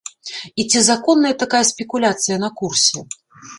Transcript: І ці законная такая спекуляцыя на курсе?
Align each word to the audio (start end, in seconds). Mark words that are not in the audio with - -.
І 0.61 0.63
ці 0.71 0.81
законная 0.87 1.33
такая 1.45 1.61
спекуляцыя 1.73 2.41
на 2.47 2.53
курсе? 2.63 3.07